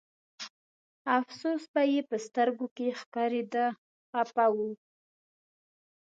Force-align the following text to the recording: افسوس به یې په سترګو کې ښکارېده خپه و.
افسوس 1.17 1.63
به 1.73 1.81
یې 1.91 2.01
په 2.09 2.17
سترګو 2.25 2.65
کې 2.75 2.87
ښکارېده 2.99 3.65
خپه 4.27 4.45
و. 4.55 4.57